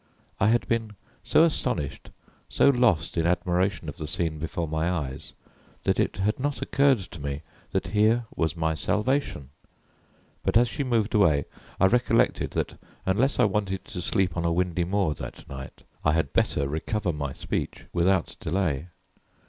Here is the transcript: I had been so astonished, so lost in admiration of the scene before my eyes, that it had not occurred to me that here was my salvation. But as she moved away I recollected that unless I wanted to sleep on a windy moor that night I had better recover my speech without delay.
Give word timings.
I 0.39 0.47
had 0.47 0.67
been 0.67 0.95
so 1.23 1.43
astonished, 1.43 2.09
so 2.49 2.69
lost 2.69 3.17
in 3.17 3.27
admiration 3.27 3.87
of 3.87 3.97
the 3.97 4.07
scene 4.07 4.39
before 4.39 4.67
my 4.67 4.89
eyes, 4.89 5.33
that 5.83 5.99
it 5.99 6.17
had 6.17 6.39
not 6.39 6.59
occurred 6.59 6.97
to 6.97 7.19
me 7.21 7.43
that 7.71 7.89
here 7.89 8.25
was 8.35 8.55
my 8.57 8.73
salvation. 8.73 9.51
But 10.41 10.57
as 10.57 10.67
she 10.67 10.83
moved 10.83 11.13
away 11.13 11.45
I 11.79 11.85
recollected 11.85 12.49
that 12.57 12.79
unless 13.05 13.39
I 13.39 13.43
wanted 13.43 13.85
to 13.85 14.01
sleep 14.01 14.35
on 14.35 14.43
a 14.43 14.51
windy 14.51 14.85
moor 14.85 15.13
that 15.13 15.47
night 15.47 15.83
I 16.03 16.13
had 16.13 16.33
better 16.33 16.67
recover 16.67 17.13
my 17.13 17.31
speech 17.31 17.85
without 17.93 18.35
delay. 18.39 18.87